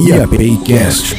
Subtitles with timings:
[0.00, 1.14] IAPcast.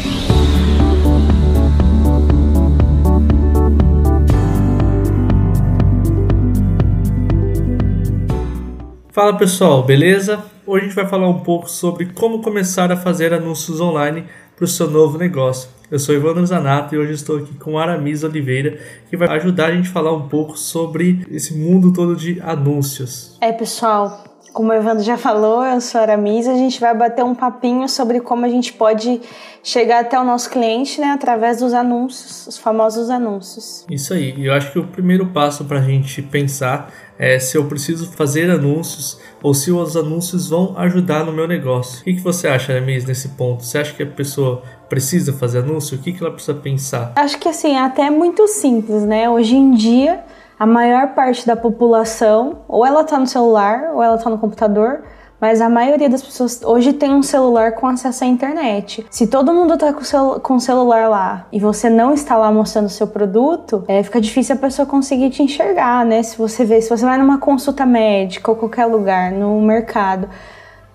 [9.11, 10.43] Fala pessoal, beleza?
[10.65, 14.25] Hoje a gente vai falar um pouco sobre como começar a fazer anúncios online
[14.55, 15.69] para o seu novo negócio.
[15.91, 18.79] Eu sou Ivandro Zanato e hoje estou aqui com Aramis Oliveira,
[19.11, 23.37] que vai ajudar a gente a falar um pouco sobre esse mundo todo de anúncios.
[23.41, 27.23] É, pessoal, como o Evandro já falou, eu sou a Aramis, a gente vai bater
[27.23, 29.21] um papinho sobre como a gente pode
[29.63, 33.85] chegar até o nosso cliente, né, através dos anúncios, os famosos anúncios.
[33.89, 34.45] Isso aí.
[34.45, 38.49] Eu acho que o primeiro passo para a gente pensar é se eu preciso fazer
[38.49, 42.01] anúncios ou se os anúncios vão ajudar no meu negócio.
[42.01, 43.63] O que, que você acha, Aramis, nesse ponto?
[43.63, 45.97] Você acha que a pessoa precisa fazer anúncio?
[45.97, 47.13] O que, que ela precisa pensar?
[47.15, 49.29] Acho que assim, até é muito simples, né?
[49.29, 50.23] Hoje em dia
[50.61, 55.01] a maior parte da população, ou ela está no celular, ou ela está no computador,
[55.39, 59.03] mas a maioria das pessoas hoje tem um celular com acesso à internet.
[59.09, 62.51] Se todo mundo está com, celu com o celular lá e você não está lá
[62.51, 66.21] mostrando o seu produto, é, fica difícil a pessoa conseguir te enxergar, né?
[66.21, 70.29] Se você vê, se você vai numa consulta médica ou qualquer lugar, no mercado,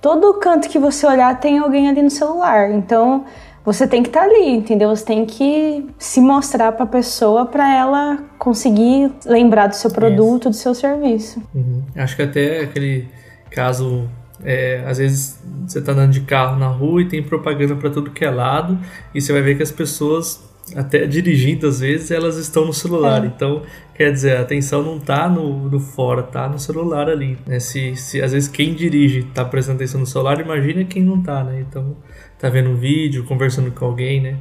[0.01, 2.71] todo canto que você olhar tem alguém ali no celular.
[2.71, 3.25] Então,
[3.67, 4.89] você tem que estar tá ali, entendeu?
[4.95, 10.43] Você tem que se mostrar para a pessoa para ela conseguir lembrar do seu produto,
[10.43, 10.51] Isso.
[10.51, 11.43] do seu serviço.
[11.53, 11.83] Uhum.
[11.97, 13.09] Acho que até aquele
[13.51, 14.09] caso
[14.45, 18.13] é, às vezes você está andando de carro na rua e tem propaganda para tudo
[18.13, 18.79] que é lado
[19.13, 23.23] e você vai ver que as pessoas até dirigindo às vezes elas estão no celular
[23.23, 23.29] é.
[23.29, 23.63] então
[23.95, 27.61] quer dizer a atenção não está no, no fora tá no celular ali né?
[27.61, 31.45] se, se às vezes quem dirige está prestando atenção no celular imagina quem não está
[31.45, 31.95] né então
[32.39, 34.37] tá vendo um vídeo, conversando com alguém, né?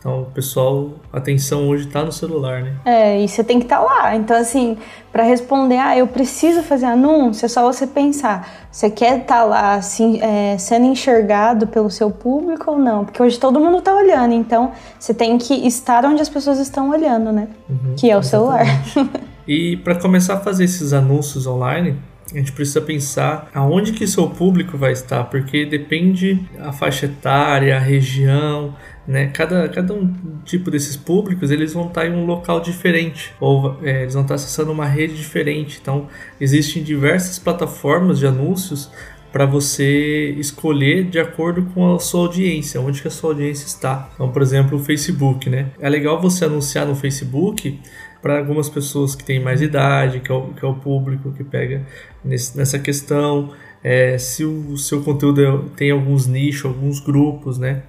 [0.00, 2.72] Então, o pessoal, a atenção hoje está no celular, né?
[2.86, 4.16] É, e você tem que estar tá lá.
[4.16, 4.78] Então, assim,
[5.12, 9.44] para responder, ah, eu preciso fazer anúncio, é só você pensar, você quer estar tá
[9.44, 13.04] lá assim, é, sendo enxergado pelo seu público ou não?
[13.04, 16.88] Porque hoje todo mundo está olhando, então você tem que estar onde as pessoas estão
[16.88, 17.48] olhando, né?
[17.68, 18.64] Uhum, que é o celular.
[19.46, 21.98] e para começar a fazer esses anúncios online,
[22.32, 27.76] a gente precisa pensar aonde que seu público vai estar, porque depende a faixa etária,
[27.76, 28.74] a região,
[29.06, 29.28] né?
[29.28, 34.02] Cada, cada um tipo desses públicos eles vão estar em um local diferente ou é,
[34.02, 35.78] eles vão estar acessando uma rede diferente.
[35.80, 36.06] Então
[36.40, 38.90] existem diversas plataformas de anúncios
[39.32, 44.10] para você escolher de acordo com a sua audiência, onde que a sua audiência está.
[44.14, 45.68] Então, por exemplo, o Facebook, né?
[45.78, 47.78] É legal você anunciar no Facebook
[48.20, 51.44] para algumas pessoas que têm mais idade, que é o, que é o público que
[51.44, 51.86] pega
[52.24, 53.52] nesse, nessa questão.
[53.82, 57.82] É, se o seu conteúdo é, tem alguns nichos, alguns grupos, né?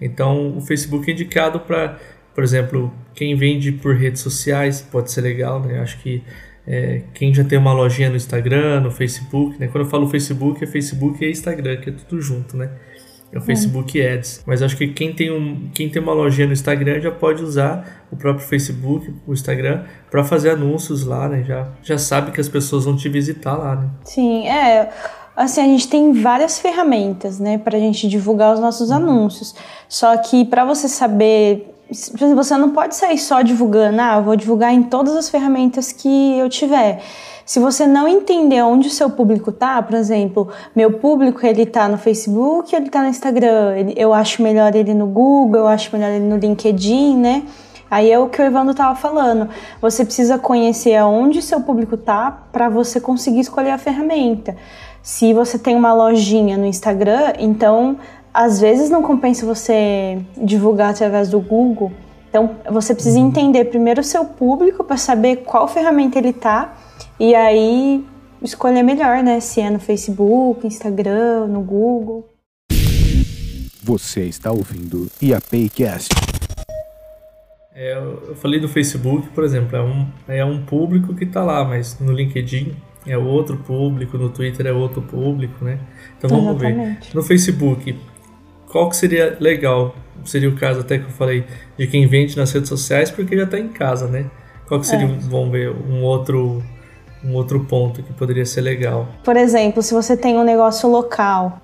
[0.00, 1.98] Então o Facebook é indicado para,
[2.34, 5.80] por exemplo, quem vende por redes sociais pode ser legal, né?
[5.80, 6.22] Acho que
[6.66, 9.66] é, quem já tem uma lojinha no Instagram, no Facebook, né?
[9.68, 12.70] Quando eu falo Facebook, é Facebook e Instagram, que é tudo junto, né?
[13.32, 14.42] é o Facebook Ads.
[14.44, 18.06] Mas acho que quem tem, um, quem tem uma lojinha no Instagram já pode usar
[18.10, 21.44] o próprio Facebook, o Instagram, para fazer anúncios lá, né?
[21.44, 23.90] Já, já sabe que as pessoas vão te visitar lá, né?
[24.04, 24.90] Sim, é.
[25.40, 29.54] Assim, a gente tem várias ferramentas, né, para a gente divulgar os nossos anúncios.
[29.88, 31.74] Só que para você saber
[32.36, 36.46] você não pode sair só divulgando, ah, vou divulgar em todas as ferramentas que eu
[36.50, 37.02] tiver.
[37.46, 41.88] Se você não entender onde o seu público tá, por exemplo, meu público ele tá
[41.88, 45.90] no Facebook, ele tá no Instagram, ele, eu acho melhor ele no Google, eu acho
[45.96, 47.44] melhor ele no LinkedIn, né?
[47.90, 49.48] Aí é o que o Evandro estava falando.
[49.80, 54.56] Você precisa conhecer aonde seu público tá para você conseguir escolher a ferramenta.
[55.02, 57.98] Se você tem uma lojinha no Instagram, então
[58.32, 61.90] às vezes não compensa você divulgar através do Google.
[62.28, 63.28] Então você precisa uhum.
[63.28, 66.76] entender primeiro o seu público para saber qual ferramenta ele tá
[67.18, 68.04] e aí
[68.42, 69.40] escolher melhor, né?
[69.40, 72.28] Se é no Facebook, Instagram, no Google.
[73.82, 76.10] Você está ouvindo IAPcast.
[77.74, 81.64] É, eu falei do Facebook, por exemplo, é um, é um público que está lá,
[81.64, 85.78] mas no LinkedIn é outro público, no Twitter é outro público, né?
[86.18, 87.08] Então vamos Exatamente.
[87.08, 87.16] ver.
[87.16, 87.98] No Facebook,
[88.70, 89.94] qual que seria legal?
[90.24, 91.44] Seria o caso até que eu falei
[91.78, 94.26] de quem vende nas redes sociais, porque já está em casa, né?
[94.68, 95.18] Qual que seria, é.
[95.28, 96.62] vamos ver, um outro
[97.22, 99.06] um outro ponto que poderia ser legal.
[99.22, 101.60] Por exemplo, se você tem um negócio local,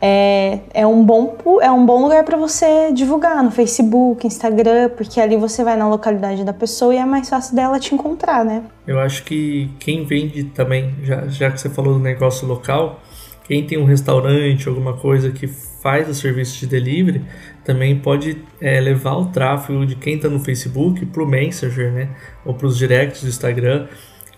[0.00, 5.20] é, é, um, bom, é um bom lugar para você divulgar no Facebook, Instagram, porque
[5.20, 8.62] ali você vai na localidade da pessoa e é mais fácil dela te encontrar, né?
[8.86, 13.00] Eu acho que quem vende também, já, já que você falou do negócio local,
[13.44, 17.24] quem tem um restaurante, alguma coisa que faz o serviço de delivery,
[17.64, 22.08] também pode é, levar o tráfego de quem está no Facebook para o Messenger, né?
[22.44, 23.88] Ou para os directs do Instagram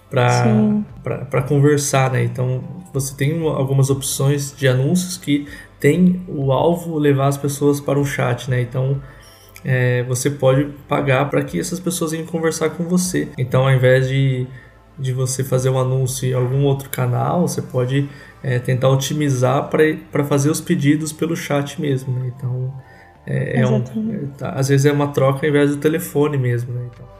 [0.09, 2.25] para conversar, né?
[2.25, 5.47] Então você tem algumas opções de anúncios que
[5.79, 8.61] tem o alvo levar as pessoas para o chat, né?
[8.61, 9.01] Então
[9.65, 13.29] é, você pode pagar para que essas pessoas venham conversar com você.
[13.37, 14.47] Então, ao invés de,
[14.99, 18.09] de você fazer um anúncio em algum outro canal, você pode
[18.43, 22.19] é, tentar otimizar para fazer os pedidos pelo chat mesmo.
[22.19, 22.33] Né?
[22.37, 22.73] Então,
[23.27, 23.83] é, é um,
[24.39, 26.73] tá, às vezes é uma troca ao invés do telefone mesmo.
[26.73, 26.89] Né?
[26.93, 27.19] Então.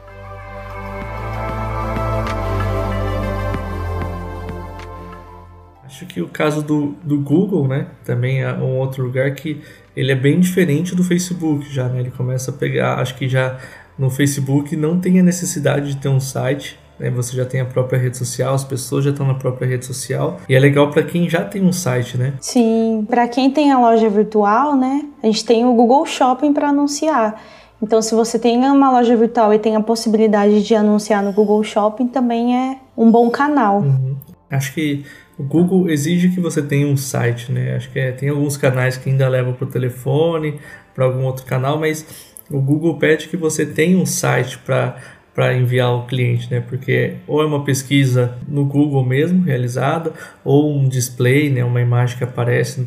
[6.01, 9.61] Acho que o caso do, do Google, né, também é um outro lugar que
[9.95, 11.99] ele é bem diferente do Facebook já, né?
[11.99, 13.59] Ele começa a pegar, acho que já
[13.99, 17.11] no Facebook não tem a necessidade de ter um site, né?
[17.11, 20.39] Você já tem a própria rede social, as pessoas já estão na própria rede social
[20.49, 22.33] e é legal para quem já tem um site, né?
[22.41, 25.05] Sim, para quem tem a loja virtual, né?
[25.21, 27.39] A gente tem o Google Shopping para anunciar.
[27.79, 31.63] Então, se você tem uma loja virtual e tem a possibilidade de anunciar no Google
[31.63, 33.81] Shopping, também é um bom canal.
[33.81, 34.15] Uhum.
[34.49, 35.05] Acho que
[35.37, 37.75] o Google exige que você tenha um site, né?
[37.75, 40.59] Acho que é, tem alguns canais que ainda levam para o telefone,
[40.93, 44.97] para algum outro canal, mas o Google pede que você tenha um site para
[45.33, 46.59] para enviar ao cliente, né?
[46.59, 50.11] Porque ou é uma pesquisa no Google mesmo realizada,
[50.43, 51.63] ou um display, né?
[51.63, 52.85] Uma imagem que aparece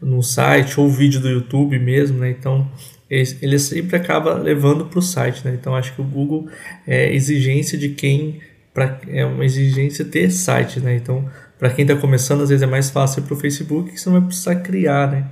[0.00, 2.30] no site, ou vídeo do YouTube mesmo, né?
[2.30, 2.70] Então
[3.08, 5.56] ele sempre acaba levando para o site, né?
[5.58, 6.48] Então acho que o Google
[6.86, 8.40] é exigência de quem
[8.74, 10.96] para é uma exigência ter site, né?
[10.96, 11.24] Então
[11.58, 14.20] para quem está começando, às vezes é mais fácil para o Facebook, que você não
[14.20, 15.26] vai precisar criar, né?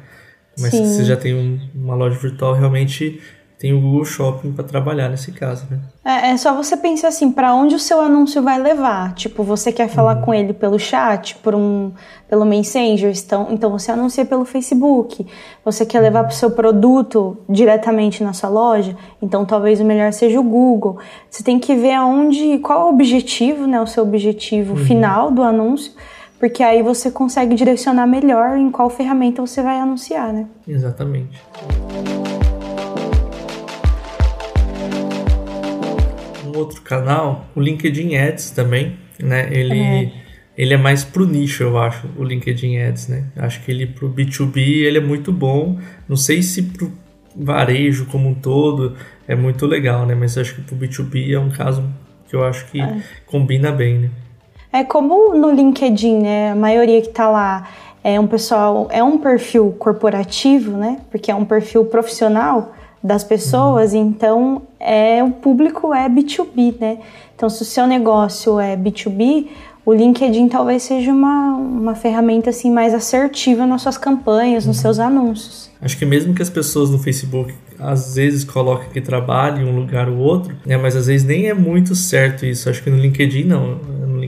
[0.59, 0.85] Mas Sim.
[0.85, 3.21] se você já tem um, uma loja virtual, realmente
[3.59, 5.79] tem o Google Shopping para trabalhar nesse caso, né?
[6.05, 9.15] É, é só você pensar assim, para onde o seu anúncio vai levar.
[9.15, 10.23] Tipo, você quer falar uhum.
[10.23, 11.93] com ele pelo chat, por um,
[12.29, 15.27] pelo Messenger, então, então você anuncia pelo Facebook.
[15.65, 20.13] Você quer levar para o seu produto diretamente na sua loja, então talvez o melhor
[20.13, 20.99] seja o Google.
[21.31, 24.85] Você tem que ver aonde, qual é o objetivo, né, o seu objetivo uhum.
[24.85, 25.93] final do anúncio
[26.45, 30.47] porque aí você consegue direcionar melhor em qual ferramenta você vai anunciar, né?
[30.69, 31.41] Exatamente.
[36.47, 39.49] Um outro canal, o LinkedIn Ads também, né?
[39.51, 40.13] Ele é.
[40.55, 43.25] ele é mais pro nicho, eu acho, o LinkedIn Ads, né?
[43.37, 45.79] Acho que ele pro B2B ele é muito bom.
[46.07, 46.93] Não sei se pro
[47.35, 48.95] varejo como um todo
[49.27, 50.15] é muito legal, né?
[50.15, 51.91] Mas acho que pro B2B é um caso
[52.29, 53.03] que eu acho que é.
[53.25, 54.11] combina bem, né?
[54.75, 56.51] É como no LinkedIn, né?
[56.51, 57.69] A maioria que tá lá
[58.03, 60.99] é um pessoal, é um perfil corporativo, né?
[61.13, 64.09] Porque é um perfil profissional das pessoas, uhum.
[64.09, 66.99] então é o público é B2B, né?
[67.37, 69.47] Então, se o seu negócio é B2B,
[69.87, 74.99] o LinkedIn talvez seja uma, uma ferramenta assim mais assertiva nas suas campanhas, nos seus
[74.99, 75.71] anúncios.
[75.81, 79.77] Acho que mesmo que as pessoas no Facebook às vezes coloquem que trabalham em um
[79.79, 82.71] lugar ou outro, né, mas às vezes nem é muito certo isso.
[82.71, 83.79] Acho que no LinkedIn não.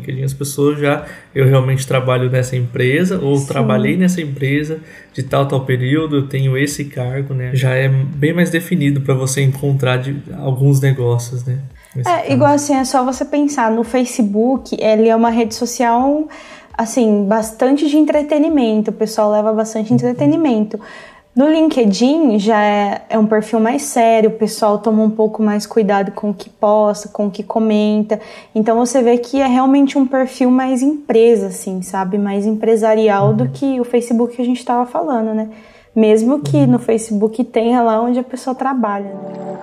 [0.07, 1.05] LinkedIn as pessoas já
[1.35, 3.47] eu realmente trabalho nessa empresa ou Sim.
[3.47, 4.81] trabalhei nessa empresa
[5.13, 7.51] de tal tal período, eu tenho esse cargo, né?
[7.55, 11.59] Já é bem mais definido para você encontrar de, alguns negócios, né?
[12.05, 16.29] É, igual assim, é só você pensar no Facebook, ele é uma rede social
[16.77, 19.97] assim, bastante de entretenimento, o pessoal leva bastante uhum.
[19.97, 20.79] entretenimento.
[21.37, 25.67] No LinkedIn já é, é, um perfil mais sério, o pessoal toma um pouco mais
[25.67, 28.19] cuidado com o que posta, com o que comenta.
[28.55, 32.17] Então você vê que é realmente um perfil mais empresa, assim, sabe?
[32.17, 33.37] Mais empresarial uhum.
[33.37, 35.51] do que o Facebook que a gente estava falando, né?
[35.95, 36.69] Mesmo que uhum.
[36.69, 39.13] no Facebook tenha lá onde a pessoa trabalha.
[39.13, 39.59] Né?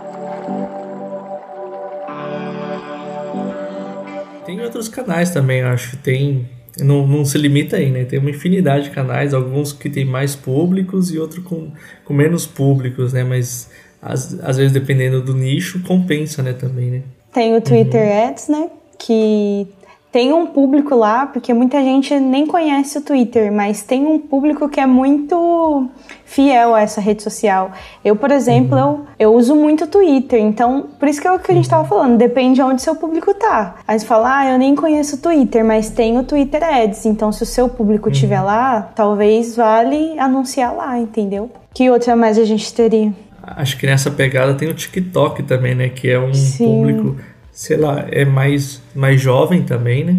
[4.45, 5.97] Tem outros canais também, eu acho.
[5.97, 6.47] Tem.
[6.79, 8.03] Não, não se limita aí, né?
[8.03, 11.71] Tem uma infinidade de canais, alguns que tem mais públicos e outros com,
[12.03, 13.23] com menos públicos, né?
[13.23, 13.69] Mas
[14.01, 17.01] às, às vezes, dependendo do nicho, compensa, né, também, né?
[17.31, 18.27] Tem o Twitter uhum.
[18.27, 18.69] Ads, né?
[18.99, 19.67] Que
[20.13, 24.69] tem um público lá, porque muita gente nem conhece o Twitter, mas tem um público
[24.69, 25.89] que é muito
[26.23, 27.71] fiel a essa rede social.
[28.05, 29.05] Eu, por exemplo, uhum.
[29.17, 31.63] eu, eu uso muito o Twitter, então, por isso que é o que a gente
[31.63, 33.77] estava falando, depende de onde seu público tá.
[33.87, 37.31] Aí você fala, ah, eu nem conheço o Twitter, mas tem o Twitter Ads, então
[37.31, 38.13] se o seu público uhum.
[38.13, 41.49] tiver lá, talvez vale anunciar lá, entendeu?
[41.73, 43.11] Que outra mais a gente teria?
[43.41, 45.89] Acho que nessa pegada tem o TikTok também, né?
[45.89, 46.65] Que é um Sim.
[46.65, 50.17] público sei lá, é mais, mais jovem também, né?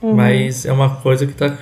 [0.00, 0.14] Uhum.
[0.14, 1.58] Mas é uma coisa que tá,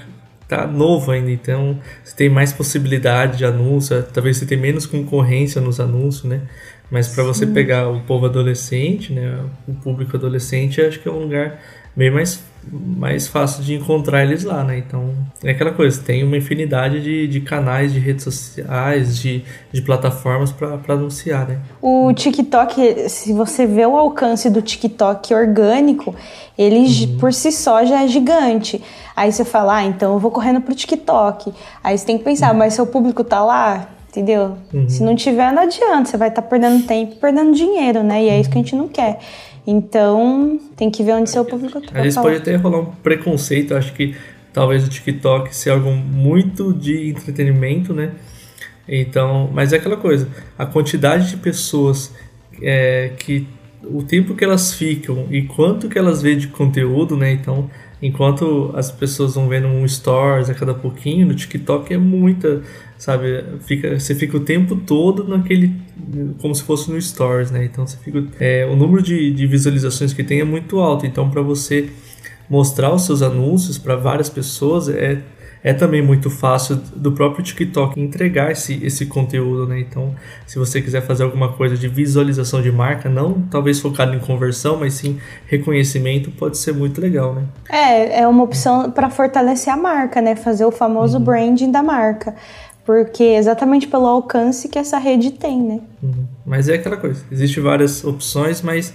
[0.46, 5.60] tá novo ainda, então você tem mais possibilidade de anúncio, talvez você tenha menos concorrência
[5.60, 6.42] nos anúncios, né?
[6.90, 11.18] Mas para você pegar o povo adolescente, né, o público adolescente, acho que é um
[11.18, 11.60] lugar
[11.96, 14.78] bem mais mais fácil de encontrar eles lá, né?
[14.78, 19.82] Então, é aquela coisa, tem uma infinidade de, de canais, de redes sociais, de, de
[19.82, 21.60] plataformas para anunciar, né?
[21.80, 26.14] O TikTok, se você vê o alcance do TikTok orgânico,
[26.58, 27.18] ele uhum.
[27.18, 28.82] por si só já é gigante.
[29.14, 31.52] Aí você fala, ah, então eu vou correndo pro TikTok.
[31.82, 32.58] Aí você tem que pensar, uhum.
[32.58, 33.88] mas seu público tá lá?
[34.10, 34.56] Entendeu?
[34.72, 34.88] Uhum.
[34.88, 36.06] Se não tiver, não adianta.
[36.06, 38.24] Você vai estar tá perdendo tempo perdendo dinheiro, né?
[38.24, 39.18] E é isso que a gente não quer.
[39.66, 41.88] Então, tem que ver onde seu público tá.
[41.94, 43.74] Às vezes pode até rolar um preconceito.
[43.74, 44.14] Acho que
[44.52, 48.12] talvez o TikTok seja algo muito de entretenimento, né?
[48.88, 50.28] Então, mas é aquela coisa.
[50.56, 52.14] A quantidade de pessoas
[52.62, 53.46] é, que
[53.82, 57.32] o tempo que elas ficam e quanto que elas veem de conteúdo, né?
[57.32, 62.62] Então, enquanto as pessoas vão vendo um stories a cada pouquinho, no TikTok é muita,
[62.98, 63.44] sabe?
[63.60, 65.74] Fica, você fica o tempo todo naquele,
[66.38, 67.64] como se fosse no stories, né?
[67.64, 71.06] Então, você fica, é, o número de, de visualizações que tem é muito alto.
[71.06, 71.90] Então, para você
[72.48, 75.20] mostrar os seus anúncios para várias pessoas é
[75.66, 79.80] é também muito fácil do próprio TikTok entregar esse, esse conteúdo, né?
[79.80, 80.14] Então,
[80.46, 84.76] se você quiser fazer alguma coisa de visualização de marca, não talvez focado em conversão,
[84.78, 85.18] mas sim
[85.48, 87.42] reconhecimento, pode ser muito legal, né?
[87.68, 90.36] É, é uma opção para fortalecer a marca, né?
[90.36, 91.24] Fazer o famoso uhum.
[91.24, 92.36] branding da marca
[92.84, 95.80] porque é exatamente pelo alcance que essa rede tem, né?
[96.00, 96.26] Uhum.
[96.46, 98.94] Mas é aquela coisa, existem várias opções, mas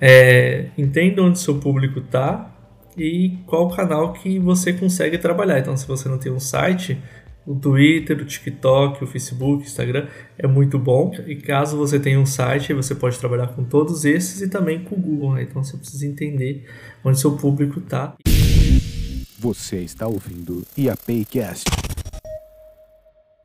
[0.00, 2.50] é, entenda onde seu público está
[2.98, 5.58] e qual canal que você consegue trabalhar.
[5.58, 7.00] Então, se você não tem um site,
[7.46, 11.10] o Twitter, o TikTok, o Facebook, o Instagram é muito bom.
[11.26, 14.96] E caso você tenha um site, você pode trabalhar com todos esses e também com
[14.96, 15.34] o Google.
[15.34, 15.42] Né?
[15.44, 16.66] Então, você precisa entender
[17.02, 18.14] onde seu público está.
[19.38, 21.87] Você está ouvindo IAPcast.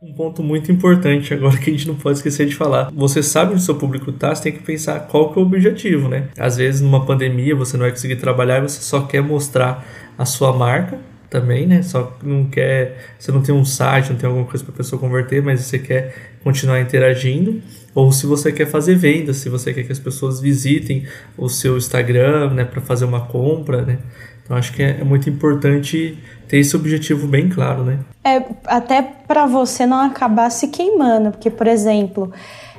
[0.06, 2.92] Um ponto muito importante agora que a gente não pode esquecer de falar.
[2.94, 6.10] Você sabe onde seu público está, você tem que pensar qual que é o objetivo,
[6.10, 6.28] né?
[6.38, 10.26] Às vezes numa pandemia você não vai conseguir trabalhar e você só quer mostrar a
[10.26, 11.82] sua marca também, né?
[11.84, 15.00] Só não quer, você não tem um site, não tem alguma coisa para a pessoa
[15.00, 17.62] converter, mas você quer continuar interagindo.
[17.96, 21.08] Ou se você quer fazer vendas, se você quer que as pessoas visitem
[21.38, 24.00] o seu Instagram, né, para fazer uma compra, né?
[24.44, 28.00] Então acho que é, é muito importante ter esse objetivo bem claro, né?
[28.24, 32.32] É até para você não acabar se queimando, porque por exemplo,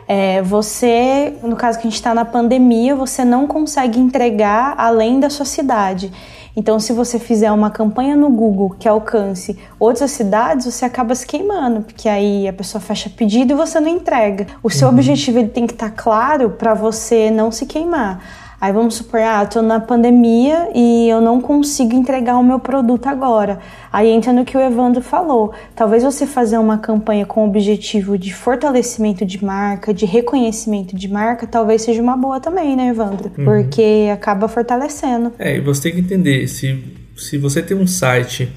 [0.07, 5.19] é, você, no caso que a gente está na pandemia, você não consegue entregar além
[5.19, 6.13] da sua cidade.
[6.57, 11.27] Então, se você fizer uma campanha no Google que alcance outras cidades, você acaba se
[11.27, 14.47] queimando, porque aí a pessoa fecha pedido e você não entrega.
[14.63, 14.95] O seu uhum.
[14.95, 18.23] objetivo ele tem que estar tá claro para você não se queimar.
[18.61, 23.07] Aí vamos supor, ah, tô na pandemia e eu não consigo entregar o meu produto
[23.07, 23.59] agora.
[23.93, 25.53] Aí entra no que o Evandro falou.
[25.75, 31.09] Talvez você fazer uma campanha com o objetivo de fortalecimento de marca, de reconhecimento de
[31.09, 33.31] marca, talvez seja uma boa também, né, Evandro?
[33.37, 33.45] Uhum.
[33.45, 35.33] Porque acaba fortalecendo.
[35.39, 36.83] É, e você tem que entender, se,
[37.17, 38.51] se você tem um site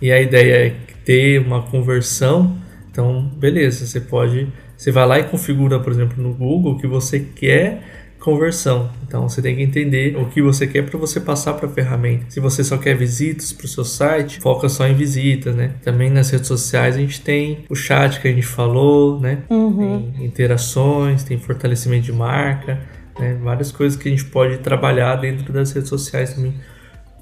[0.00, 2.56] e a ideia é ter uma conversão,
[2.90, 4.48] então beleza, você pode.
[4.76, 8.90] Você vai lá e configura, por exemplo, no Google que você quer conversão.
[9.06, 12.26] Então você tem que entender o que você quer para você passar para a ferramenta.
[12.28, 15.72] Se você só quer visitas para o seu site, foca só em visitas, né?
[15.82, 19.38] Também nas redes sociais a gente tem o chat que a gente falou, né?
[19.50, 20.12] Uhum.
[20.16, 22.80] Tem interações, tem fortalecimento de marca,
[23.18, 23.36] né?
[23.42, 26.54] Várias coisas que a gente pode trabalhar dentro das redes sociais também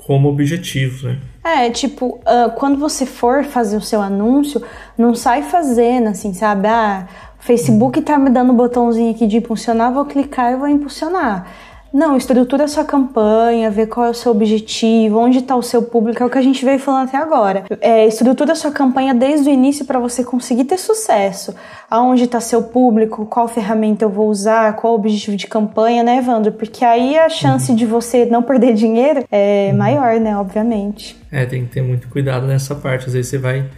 [0.07, 1.19] como objetivo, né?
[1.43, 4.63] É, tipo, uh, quando você for fazer o seu anúncio,
[4.97, 6.69] não sai fazendo assim, sabe?
[6.69, 7.07] Ah,
[7.39, 11.47] Facebook tá me dando um botãozinho aqui de impulsionar, vou clicar e vou impulsionar.
[11.93, 16.23] Não, estrutura sua campanha, vê qual é o seu objetivo, onde está o seu público,
[16.23, 17.65] é o que a gente veio falando até agora.
[17.81, 21.53] É, estrutura sua campanha desde o início para você conseguir ter sucesso.
[21.91, 26.19] Aonde está seu público, qual ferramenta eu vou usar, qual o objetivo de campanha, né,
[26.19, 26.53] Evandro?
[26.53, 31.21] Porque aí a chance de você não perder dinheiro é maior, né, obviamente.
[31.33, 33.07] É, tem que ter muito cuidado nessa parte.
[33.07, 33.69] Às vezes você vai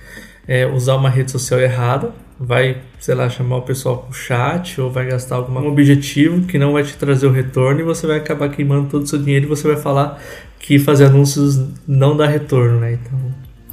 [0.46, 2.12] é, usar uma rede social errada,
[2.44, 6.72] vai, sei lá, chamar o pessoal pro chat ou vai gastar algum objetivo que não
[6.72, 9.48] vai te trazer o retorno e você vai acabar queimando todo o seu dinheiro e
[9.48, 10.20] você vai falar
[10.58, 12.92] que fazer anúncios não dá retorno, né?
[12.94, 13.18] Então,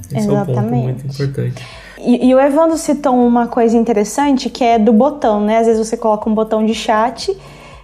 [0.06, 0.50] esse Exatamente.
[0.50, 1.64] é um ponto muito importante.
[1.98, 5.58] E, e, o Evandro citou uma coisa interessante que é do botão, né?
[5.58, 7.36] Às vezes você coloca um botão de chat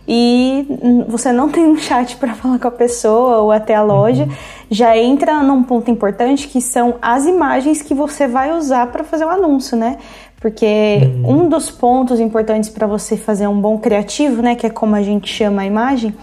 [0.09, 0.67] e
[1.09, 4.31] você não tem um chat para falar com a pessoa ou até a loja, uhum.
[4.71, 9.25] já entra num ponto importante que são as imagens que você vai usar para fazer
[9.25, 9.99] o anúncio, né?
[10.47, 11.43] Porque uhum.
[11.43, 15.03] um dos pontos importantes para você fazer um bom criativo, né, que é como a
[15.03, 16.15] gente chama a imagem,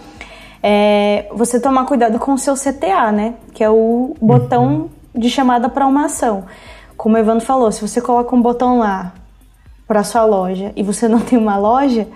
[0.62, 4.88] é você tomar cuidado com o seu CTA, né, que é o botão uhum.
[5.14, 6.46] de chamada para uma ação.
[6.96, 9.12] Como o Evandro falou, se você coloca um botão lá
[9.86, 12.08] para sua loja e você não tem uma loja,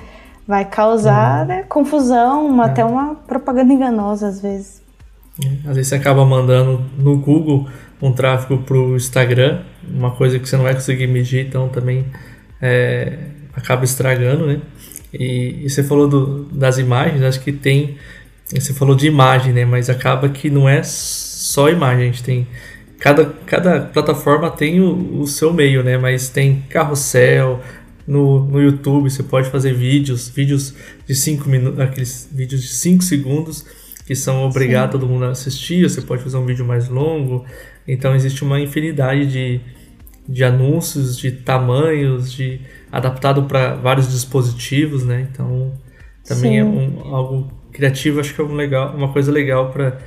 [0.46, 1.46] vai causar uhum.
[1.46, 4.82] né, confusão, uma, até uma propaganda enganosa às vezes.
[5.68, 7.66] Às vezes você acaba mandando no Google
[8.00, 12.06] um tráfego para o Instagram, uma coisa que você não vai conseguir medir, então também
[12.60, 13.18] é,
[13.54, 14.60] acaba estragando, né?
[15.12, 17.96] E, e você falou do, das imagens, acho que tem.
[18.46, 19.64] Você falou de imagem, né?
[19.64, 22.46] Mas acaba que não é só imagem, a gente tem.
[22.98, 25.96] Cada, cada plataforma tem o, o seu meio, né?
[25.96, 27.60] Mas tem carrossel,
[28.08, 30.74] no, no YouTube você pode fazer vídeos, vídeos
[31.06, 33.66] de 5 minutos, aqueles vídeos de 5 segundos
[34.06, 37.44] que são obrigados todo mundo a assistir, você pode fazer um vídeo mais longo.
[37.88, 39.60] Então existe uma infinidade de,
[40.28, 42.60] de anúncios, de tamanhos, de
[42.92, 45.26] adaptado para vários dispositivos, né?
[45.32, 45.72] Então
[46.22, 46.68] também é Sim.
[46.68, 49.98] é um, algo criativo, acho que é um legal, uma coisa legal para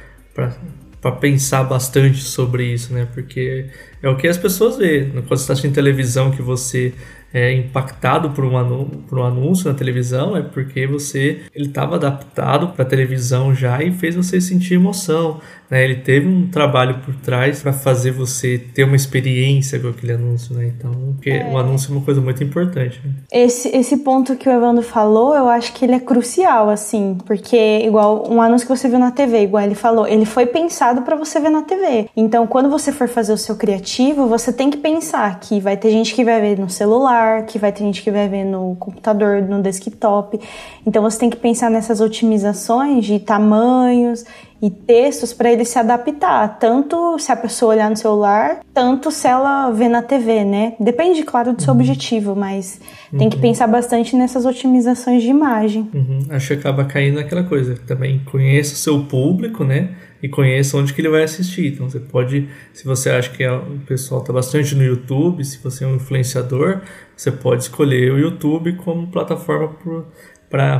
[1.01, 3.07] para pensar bastante sobre isso, né?
[3.11, 3.65] Porque
[4.03, 5.09] é o que as pessoas veem.
[5.09, 6.93] Quando você está assistindo televisão que você
[7.33, 11.95] é impactado por um, anúncio, por um anúncio na televisão é porque você ele estava
[11.95, 15.39] adaptado para a televisão já e fez você sentir emoção.
[15.69, 15.85] Né?
[15.85, 20.53] Ele teve um trabalho por trás para fazer você ter uma experiência com aquele anúncio.
[20.53, 20.73] Né?
[20.77, 21.49] Então, porque é.
[21.49, 23.01] o anúncio é uma coisa muito importante.
[23.03, 23.13] Né?
[23.31, 27.79] Esse, esse ponto que o Evandro falou, eu acho que ele é crucial, assim, porque
[27.85, 31.15] igual um anúncio que você viu na TV, igual ele falou, ele foi pensado para
[31.15, 32.09] você ver na TV.
[32.17, 35.91] Então, quando você for fazer o seu criativo, você tem que pensar que vai ter
[35.91, 38.75] gente que vai ver no celular celular, que vai ter gente que vai ver no
[38.75, 40.39] computador, no desktop.
[40.85, 44.25] Então você tem que pensar nessas otimizações de tamanhos
[44.61, 49.27] e textos para ele se adaptar, tanto se a pessoa olhar no celular, tanto se
[49.27, 50.73] ela vê na TV, né?
[50.79, 51.79] Depende, claro, do seu uhum.
[51.79, 52.79] objetivo, mas
[53.11, 53.19] uhum.
[53.19, 55.89] tem que pensar bastante nessas otimizações de imagem.
[55.93, 56.19] Uhum.
[56.29, 57.75] Acho que acaba caindo naquela coisa.
[57.87, 59.89] Também conheça o seu público, né?
[60.21, 61.73] e conheça onde que ele vai assistir.
[61.73, 65.57] Então você pode, se você acha que é, o pessoal está bastante no YouTube, se
[65.57, 66.81] você é um influenciador,
[67.15, 70.03] você pode escolher o YouTube como plataforma para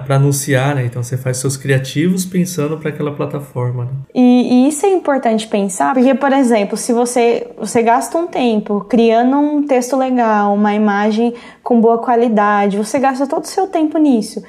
[0.10, 0.86] anunciar, né?
[0.86, 3.86] Então você faz seus criativos pensando para aquela plataforma.
[3.86, 3.92] Né?
[4.14, 4.22] E,
[4.66, 9.38] e, isso é importante pensar, porque, por exemplo, se você, você gasta um tempo criando
[9.38, 14.44] um texto legal, uma imagem com boa qualidade, você gasta todo o seu tempo nisso.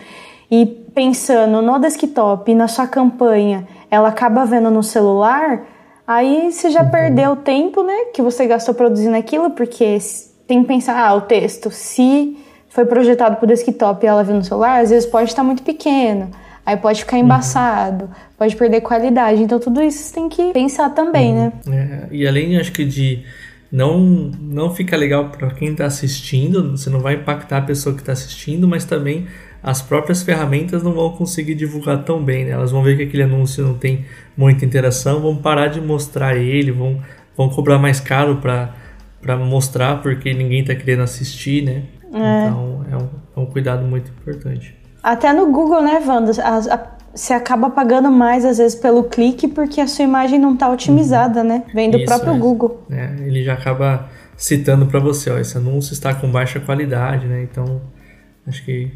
[0.50, 5.64] E pensando no desktop, na sua campanha, ela acaba vendo no celular,
[6.06, 6.90] aí você já uhum.
[6.90, 9.98] perdeu o tempo, né, que você gastou produzindo aquilo, porque
[10.46, 12.36] tem que pensar, ah, o texto, se
[12.72, 15.62] foi projetado para o desktop e ela viu no celular, às vezes pode estar muito
[15.62, 16.30] pequeno,
[16.64, 17.24] aí pode ficar uhum.
[17.24, 21.52] embaçado, pode perder qualidade, então tudo isso tem que pensar também, uhum.
[21.66, 22.08] né?
[22.10, 23.24] É, e além, acho que de
[23.70, 28.00] não não fica legal para quem está assistindo, você não vai impactar a pessoa que
[28.00, 29.26] está assistindo, mas também
[29.62, 32.52] as próprias ferramentas não vão conseguir divulgar tão bem, né?
[32.52, 34.06] Elas vão ver que aquele anúncio não tem
[34.36, 37.00] muita interação, vão parar de mostrar ele, vão,
[37.36, 41.82] vão cobrar mais caro para mostrar porque ninguém está querendo assistir, né?
[42.12, 42.48] É.
[42.48, 44.76] Então é um, é um cuidado muito importante.
[45.02, 46.32] Até no Google, né, Wanda?
[46.42, 50.54] A, a, você acaba pagando mais às vezes pelo clique porque a sua imagem não
[50.54, 51.48] está otimizada, uhum.
[51.48, 51.64] né?
[51.74, 52.38] Vem do Isso, próprio é.
[52.38, 52.86] Google.
[52.90, 57.42] Ele já acaba citando para você, ó, esse anúncio está com baixa qualidade, né?
[57.42, 57.80] Então
[58.46, 58.92] acho que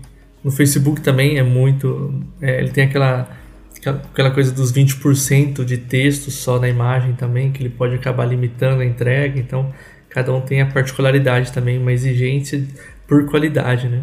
[0.47, 2.23] no Facebook também é muito.
[2.41, 3.29] É, ele tem aquela,
[3.85, 8.81] aquela coisa dos 20% de texto só na imagem também, que ele pode acabar limitando
[8.81, 9.41] a entrega.
[9.41, 9.73] Então,
[10.09, 12.65] cada um tem a particularidade também, uma exigência
[13.07, 14.03] por qualidade, né?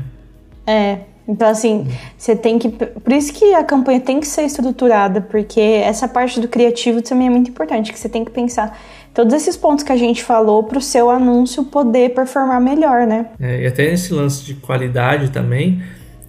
[0.65, 0.99] É.
[1.27, 1.87] Então, assim,
[2.17, 2.69] você tem que.
[2.69, 7.27] Por isso que a campanha tem que ser estruturada, porque essa parte do criativo também
[7.27, 8.77] é muito importante, que você tem que pensar
[9.13, 13.27] todos esses pontos que a gente falou para o seu anúncio poder performar melhor, né?
[13.39, 15.81] É, e até esse lance de qualidade também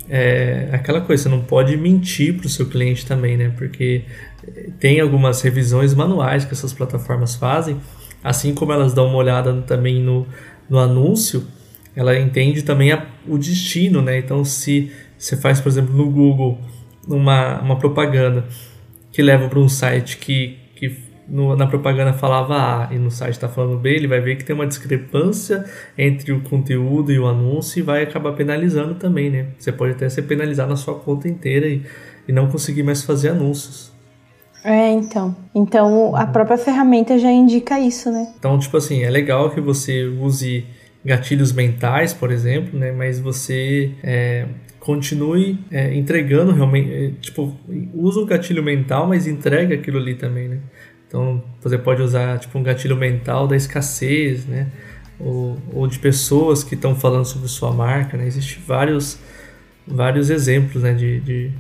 [0.09, 3.53] é aquela coisa, você não pode mentir para o seu cliente também, né?
[3.57, 4.05] Porque
[4.79, 7.79] tem algumas revisões manuais que essas plataformas fazem,
[8.23, 10.27] assim como elas dão uma olhada também no,
[10.69, 11.45] no anúncio,
[11.95, 14.19] ela entende também a, o destino, né?
[14.19, 16.59] Então, se você faz, por exemplo, no Google
[17.07, 18.45] uma, uma propaganda
[19.13, 20.65] que leva para um site que
[21.29, 24.45] no, na propaganda falava A e no site está falando B, ele vai ver que
[24.45, 25.65] tem uma discrepância
[25.97, 29.47] entre o conteúdo e o anúncio e vai acabar penalizando também, né?
[29.59, 31.83] Você pode até ser penalizado na sua conta inteira e,
[32.29, 33.93] e não conseguir mais fazer anúncios.
[34.63, 35.37] É, então.
[35.55, 38.33] Então a própria ferramenta já indica isso, né?
[38.39, 40.65] Então, tipo assim, é legal que você use
[41.05, 42.91] gatilhos mentais, por exemplo, né?
[42.91, 44.47] Mas você é,
[44.81, 47.57] continue é, entregando realmente, é, tipo,
[47.93, 50.59] usa o gatilho mental, mas entrega aquilo ali também, né?
[51.07, 54.69] Então, você pode usar tipo um gatilho mental da escassez, né?
[55.21, 58.27] Ou, ou de pessoas que estão falando sobre sua marca, né?
[58.27, 59.19] Existem vários,
[59.87, 60.93] vários exemplos, né?
[60.93, 61.53] De, de,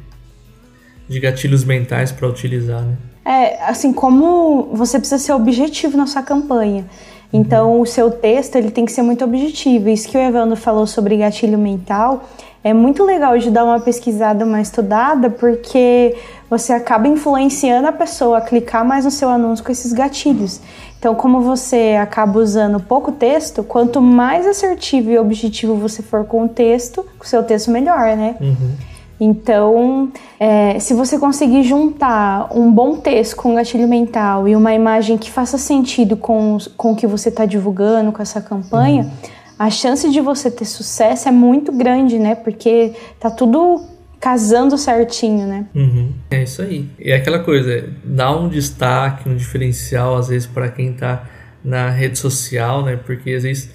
[1.08, 2.96] de gatilhos mentais para utilizar, né?
[3.24, 6.84] É, assim, como você precisa ser objetivo na sua campanha.
[7.32, 9.88] Então, o seu texto ele tem que ser muito objetivo.
[9.88, 12.28] Isso que o Evandro falou sobre gatilho mental
[12.62, 16.16] é muito legal de dar uma pesquisada, uma estudada, porque
[16.48, 20.60] você acaba influenciando a pessoa a clicar mais no seu anúncio com esses gatilhos.
[20.98, 26.44] Então, como você acaba usando pouco texto, quanto mais assertivo e objetivo você for com
[26.44, 28.36] o texto, com o seu texto melhor, né?
[28.40, 28.93] Uhum.
[29.18, 34.74] Então, é, se você conseguir juntar um bom texto com um gatilho mental e uma
[34.74, 39.10] imagem que faça sentido com, com o que você está divulgando, com essa campanha, uhum.
[39.58, 42.34] a chance de você ter sucesso é muito grande, né?
[42.34, 43.84] Porque tá tudo
[44.20, 45.66] casando certinho, né?
[45.74, 46.12] Uhum.
[46.30, 46.88] É isso aí.
[46.98, 51.24] E é aquela coisa, dá um destaque, um diferencial, às vezes, para quem tá
[51.62, 52.96] na rede social, né?
[52.96, 53.70] Porque às vezes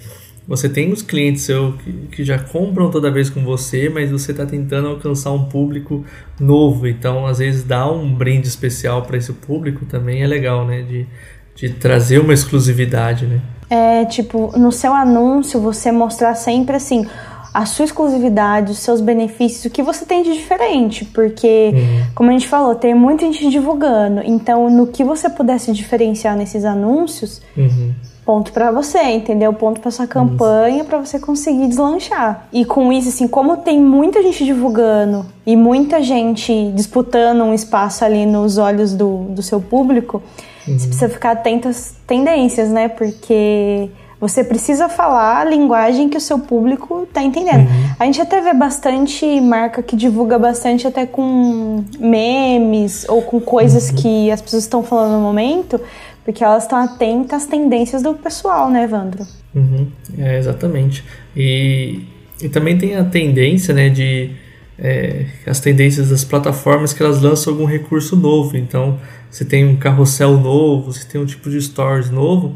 [0.50, 4.32] você tem os clientes seu que, que já compram toda vez com você, mas você
[4.32, 6.04] está tentando alcançar um público
[6.40, 6.88] novo.
[6.88, 10.82] Então, às vezes, dar um brinde especial para esse público também é legal, né?
[10.82, 11.06] De,
[11.54, 13.40] de trazer uma exclusividade, né?
[13.70, 17.06] É, tipo, no seu anúncio, você mostrar sempre assim
[17.54, 22.06] a sua exclusividade, os seus benefícios, o que você tem de diferente, porque, uhum.
[22.12, 24.20] como a gente falou, tem muita gente divulgando.
[24.24, 27.94] Então, no que você pudesse diferenciar nesses anúncios, uhum
[28.30, 29.52] ponto para você, entendeu?
[29.52, 32.46] Ponto para sua campanha para você conseguir deslanchar.
[32.52, 38.04] E com isso, assim, como tem muita gente divulgando e muita gente disputando um espaço
[38.04, 40.22] ali nos olhos do, do seu público,
[40.68, 40.78] uhum.
[40.78, 42.86] você precisa ficar atento às tendências, né?
[42.86, 47.60] Porque você precisa falar a linguagem que o seu público tá entendendo.
[47.60, 47.94] Uhum.
[47.98, 53.88] A gente até vê bastante marca que divulga bastante até com memes ou com coisas
[53.88, 53.96] uhum.
[53.96, 55.80] que as pessoas estão falando no momento,
[56.22, 59.26] porque elas estão atentas às tendências do pessoal, né, Evandro?
[59.54, 61.02] Uhum, é, exatamente.
[61.34, 62.00] E,
[62.42, 64.32] e também tem a tendência, né, de
[64.78, 68.56] é, as tendências das plataformas que elas lançam algum recurso novo.
[68.56, 68.98] Então,
[69.30, 72.54] se tem um carrossel novo, se tem um tipo de stories novo,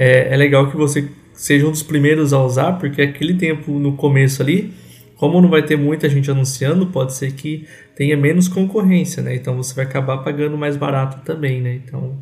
[0.00, 3.96] é, é legal que você seja um dos primeiros a usar, porque aquele tempo no
[3.96, 4.72] começo ali,
[5.14, 9.34] como não vai ter muita gente anunciando, pode ser que tenha menos concorrência, né?
[9.34, 11.74] Então você vai acabar pagando mais barato também, né?
[11.74, 12.16] Então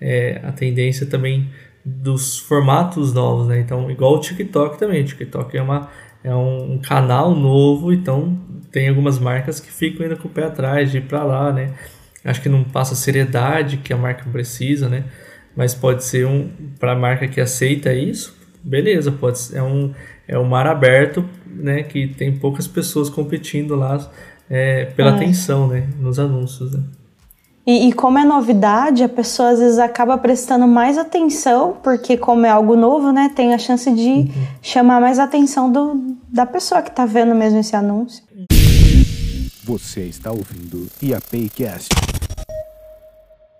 [0.00, 1.50] é, a tendência também
[1.84, 3.58] dos formatos novos, né?
[3.58, 5.02] Então, igual o TikTok também.
[5.02, 5.88] O TikTok é, uma,
[6.22, 8.38] é um canal novo, então
[8.70, 11.72] tem algumas marcas que ficam ainda com o pé atrás de ir para lá, né?
[12.24, 15.02] Acho que não passa a seriedade que a marca precisa, né?
[15.56, 19.92] Mas pode ser um para a marca que aceita isso, beleza, pode ser, é um
[20.26, 21.82] é um mar aberto, né?
[21.82, 24.10] Que tem poucas pessoas competindo lá
[24.48, 25.14] é, pela é.
[25.14, 25.86] atenção, né?
[25.98, 26.82] Nos anúncios, né?
[27.66, 32.44] E, e, como é novidade, a pessoa às vezes acaba prestando mais atenção, porque como
[32.44, 34.28] é algo novo, né, tem a chance de uhum.
[34.60, 38.22] chamar mais atenção do, da pessoa que está vendo mesmo esse anúncio.
[39.64, 41.88] Você está ouvindo IAPcast.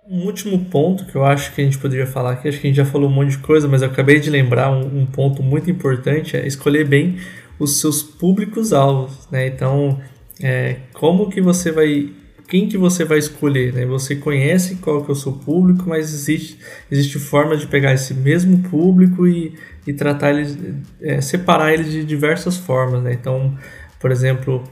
[0.07, 2.69] Um último ponto que eu acho que a gente poderia falar aqui, acho que a
[2.69, 5.41] gente já falou um monte de coisa, mas eu acabei de lembrar um, um ponto
[5.41, 7.17] muito importante, é escolher bem
[7.57, 9.47] os seus públicos-alvos, né?
[9.47, 9.99] Então,
[10.39, 12.11] é, como que você vai
[12.47, 13.87] quem que você vai escolher, né?
[13.87, 16.59] Você conhece qual que é o seu público, mas existe,
[16.91, 19.55] existe forma de pegar esse mesmo público e,
[19.87, 20.55] e tratar eles,
[21.01, 23.13] é, separar eles de diversas formas, né?
[23.13, 23.57] Então,
[23.99, 24.63] por exemplo,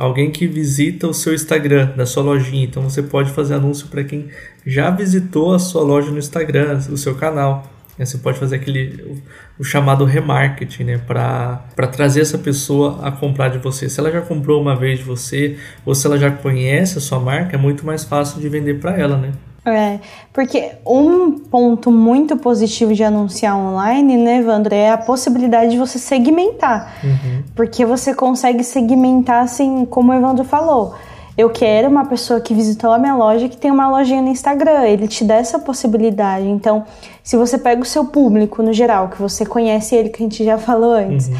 [0.00, 4.02] alguém que visita o seu Instagram, da sua lojinha, então você pode fazer anúncio para
[4.02, 4.28] quem
[4.64, 7.70] já visitou a sua loja no Instagram, o seu canal.
[7.98, 8.06] Né?
[8.06, 9.20] Você pode fazer aquele
[9.58, 10.98] o, chamado remarketing, né?
[10.98, 13.90] Para trazer essa pessoa a comprar de você.
[13.90, 17.20] Se ela já comprou uma vez de você, ou se ela já conhece a sua
[17.20, 19.32] marca, é muito mais fácil de vender para ela, né?
[19.70, 20.00] É,
[20.32, 25.98] porque um ponto muito positivo de anunciar online, né, Evandro, é a possibilidade de você
[25.98, 26.94] segmentar.
[27.02, 27.42] Uhum.
[27.54, 30.94] Porque você consegue segmentar, assim, como o Evandro falou
[31.40, 34.82] eu quero uma pessoa que visitou a minha loja que tem uma lojinha no Instagram.
[34.84, 36.46] Ele te dá essa possibilidade.
[36.46, 36.84] Então,
[37.22, 40.44] se você pega o seu público no geral, que você conhece ele, que a gente
[40.44, 41.36] já falou antes, uhum.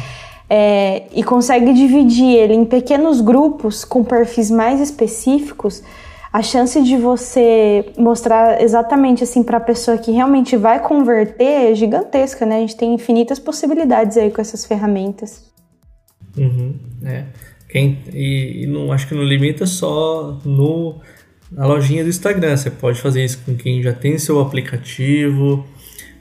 [0.49, 5.83] é, e consegue dividir ele em pequenos grupos com perfis mais específicos,
[6.31, 11.75] a chance de você mostrar exatamente assim para a pessoa que realmente vai converter é
[11.75, 12.57] gigantesca, né?
[12.57, 15.51] A gente tem infinitas possibilidades aí com essas ferramentas.
[16.37, 17.25] Uhum, é.
[17.67, 21.01] Quem, e, e não, acho que não limita só no,
[21.51, 22.55] na lojinha do Instagram.
[22.55, 25.65] Você pode fazer isso com quem já tem seu aplicativo,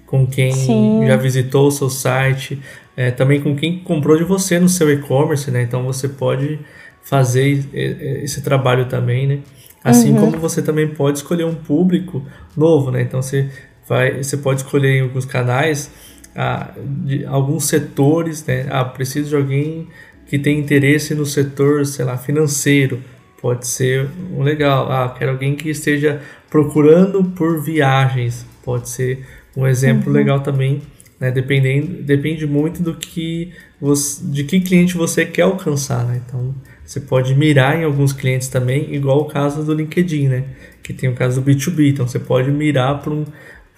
[0.07, 1.07] com quem Sim.
[1.07, 2.61] já visitou o seu site,
[2.96, 5.62] é, também com quem comprou de você no seu e-commerce, né?
[5.62, 6.59] Então você pode
[7.01, 9.38] fazer esse trabalho também, né?
[9.83, 10.21] Assim uhum.
[10.21, 12.25] como você também pode escolher um público
[12.57, 13.03] novo, né?
[13.03, 13.49] Então você
[13.88, 15.90] vai, você pode escolher em alguns canais
[16.37, 16.73] ah,
[17.05, 18.66] de alguns setores, né?
[18.71, 19.88] Ah, preciso de alguém
[20.27, 23.03] que tem interesse no setor, sei lá, financeiro.
[23.40, 24.93] Pode ser um legal.
[24.93, 28.47] Ah, quero alguém que esteja procurando por viagens.
[28.62, 30.12] Pode ser um exemplo uhum.
[30.12, 30.83] legal também
[31.19, 31.31] Né?
[31.31, 36.05] Dependendo, depende muito do que você, de que cliente você quer alcançar.
[36.07, 36.23] Né?
[36.27, 36.55] Então,
[36.90, 40.44] você pode mirar em alguns clientes também, igual o caso do LinkedIn, né?
[40.83, 41.88] que tem o caso do B2B.
[41.92, 43.24] Então, você pode mirar para um,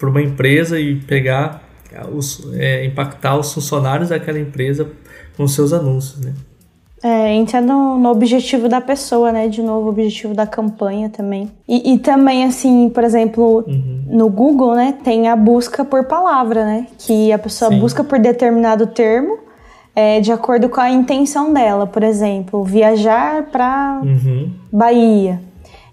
[0.01, 1.61] uma empresa e pegar,
[2.11, 4.89] os, é, impactar os funcionários daquela empresa
[5.37, 6.25] com seus anúncios.
[6.25, 6.33] Né?
[7.03, 9.47] É, entra no, no, objetivo da pessoa, né?
[9.47, 11.51] De novo, o objetivo da campanha também.
[11.67, 14.05] E, e também, assim, por exemplo, uhum.
[14.07, 14.97] no Google, né?
[15.03, 16.87] Tem a busca por palavra, né?
[16.97, 17.79] Que a pessoa Sim.
[17.79, 19.37] busca por determinado termo
[19.95, 21.85] é, de acordo com a intenção dela.
[21.85, 24.51] Por exemplo, viajar para uhum.
[24.71, 25.39] Bahia.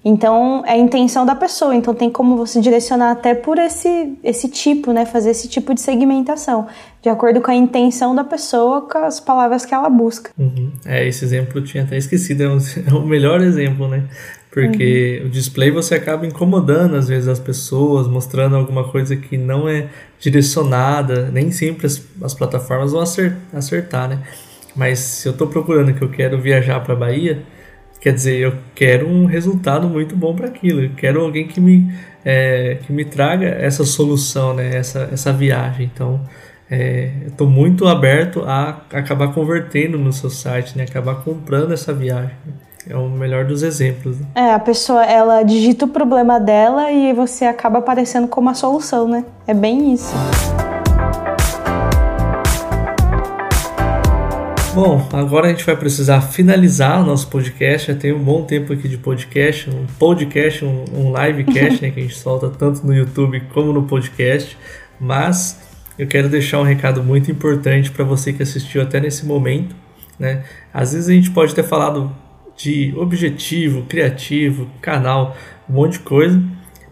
[0.02, 1.74] Então, é a intenção da pessoa.
[1.74, 5.04] Então, tem como você direcionar até por esse, esse tipo, né?
[5.04, 6.66] Fazer esse tipo de segmentação.
[7.02, 10.30] De acordo com a intenção da pessoa, com as palavras que ela busca.
[10.38, 10.72] Uhum.
[10.86, 12.44] É, esse exemplo eu tinha até esquecido.
[12.44, 12.46] É,
[12.90, 14.04] é o melhor exemplo, né?
[14.52, 15.28] Porque uhum.
[15.28, 19.88] o display você acaba incomodando, às vezes, as pessoas, mostrando alguma coisa que não é
[20.18, 21.30] direcionada.
[21.30, 23.02] Nem sempre as, as plataformas vão
[23.52, 24.22] acertar, né?
[24.74, 27.42] Mas se eu estou procurando que eu quero viajar para Bahia
[28.00, 30.82] Quer dizer, eu quero um resultado muito bom para aquilo.
[30.82, 31.92] Eu quero alguém que me,
[32.24, 34.74] é, que me traga essa solução, né?
[34.74, 35.90] essa, essa viagem.
[35.92, 36.18] Então,
[36.70, 40.84] é, eu estou muito aberto a acabar convertendo no seu site, né?
[40.84, 42.34] acabar comprando essa viagem.
[42.88, 44.18] É o melhor dos exemplos.
[44.18, 44.26] Né?
[44.34, 49.06] É, a pessoa ela digita o problema dela e você acaba aparecendo como a solução,
[49.06, 49.24] né?
[49.46, 50.14] É bem isso.
[54.72, 57.92] Bom, agora a gente vai precisar finalizar o nosso podcast.
[57.92, 62.00] Já tem um bom tempo aqui de podcast, um podcast, um, um livecast, né, que
[62.00, 64.56] a gente solta tanto no YouTube como no podcast.
[64.98, 65.60] Mas
[65.98, 69.74] eu quero deixar um recado muito importante para você que assistiu até nesse momento.
[70.18, 70.44] Né?
[70.72, 72.10] Às vezes a gente pode ter falado
[72.62, 75.36] de objetivo, criativo, canal,
[75.68, 76.42] um monte de coisa,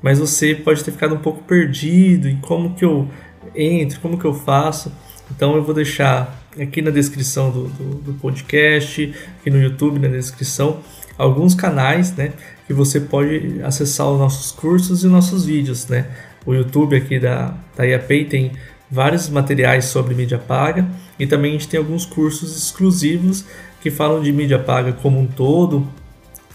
[0.01, 3.09] mas você pode ter ficado um pouco perdido em como que eu
[3.55, 4.93] entro, como que eu faço.
[5.31, 10.09] Então eu vou deixar aqui na descrição do, do, do, podcast, aqui no YouTube, na
[10.09, 10.81] descrição,
[11.19, 12.33] alguns canais, né,
[12.67, 16.07] que você pode acessar os nossos cursos e nossos vídeos, né.
[16.47, 18.53] O YouTube aqui da, da IAPay tem
[18.91, 23.45] vários materiais sobre mídia paga e também a gente tem alguns cursos exclusivos
[23.81, 25.87] que falam de mídia paga como um todo,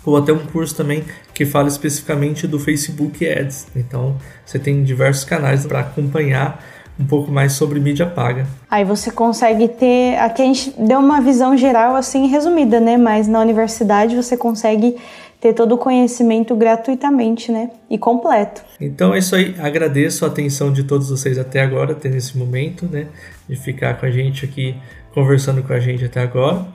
[0.06, 3.68] ou até um curso também que fala especificamente do Facebook Ads.
[3.76, 6.64] Então, você tem diversos canais para acompanhar
[7.00, 8.46] um pouco mais sobre mídia paga.
[8.70, 10.18] Aí você consegue ter.
[10.20, 12.98] Aqui a gente deu uma visão geral, assim, resumida, né?
[12.98, 14.96] Mas na universidade você consegue
[15.42, 17.72] ter todo o conhecimento gratuitamente, né?
[17.90, 18.62] E completo.
[18.80, 19.56] Então é isso aí.
[19.60, 23.08] Agradeço a atenção de todos vocês até agora, até nesse momento, né?
[23.50, 24.76] De ficar com a gente aqui,
[25.14, 26.66] conversando com a gente até agora.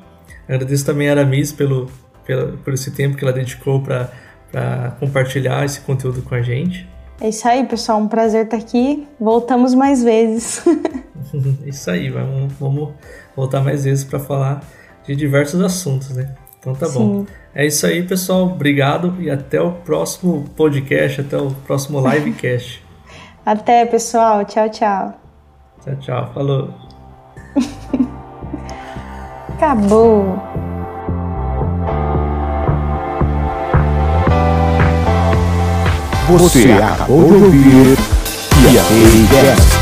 [0.49, 1.91] Agradeço também a Aramis pelo,
[2.25, 6.89] pelo, por esse tempo que ela dedicou para compartilhar esse conteúdo com a gente.
[7.21, 7.99] É isso aí, pessoal.
[7.99, 9.07] Um prazer estar aqui.
[9.19, 10.63] Voltamos mais vezes.
[11.67, 12.91] isso aí, vamos, vamos
[13.35, 14.63] voltar mais vezes para falar
[15.05, 16.35] de diversos assuntos, né?
[16.61, 16.99] Então tá Sim.
[16.99, 17.27] bom.
[17.55, 18.45] É isso aí, pessoal.
[18.47, 22.85] Obrigado e até o próximo podcast, até o próximo livecast.
[23.45, 24.45] até, pessoal.
[24.45, 25.21] Tchau, tchau.
[25.83, 26.31] Tchau, tchau.
[26.33, 26.75] Falou.
[29.61, 30.39] Acabou.
[36.29, 37.99] Você acabou de ouvir
[39.31, 39.78] Cast.